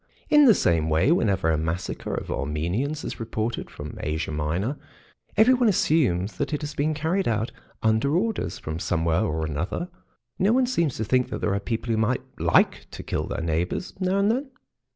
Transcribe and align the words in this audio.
In 0.31 0.45
the 0.45 0.55
same 0.55 0.89
way, 0.89 1.11
whenever 1.11 1.51
a 1.51 1.59
massacre 1.59 2.15
of 2.15 2.31
Armenians 2.31 3.03
is 3.03 3.19
reported 3.19 3.69
from 3.69 3.97
Asia 3.99 4.31
Minor 4.31 4.77
everyone 5.37 5.69
assumes 5.69 6.37
that 6.37 6.53
it 6.55 6.61
has 6.61 6.73
been 6.73 6.95
carried 6.95 7.27
out 7.27 7.51
"under 7.83 8.17
orders" 8.17 8.57
from 8.57 8.79
somewhere 8.79 9.21
or 9.21 9.45
another; 9.45 9.89
no 10.39 10.53
one 10.53 10.65
seems 10.65 10.95
to 10.97 11.03
think 11.05 11.29
that 11.29 11.37
there 11.37 11.53
are 11.53 11.59
people 11.59 11.91
who 11.91 11.97
might 11.97 12.23
like 12.39 12.87
to 12.89 13.03
kill 13.03 13.27
their 13.27 13.41
neighbours 13.41 13.93
now 14.01 14.17
and 14.17 14.31
then. 14.31 14.49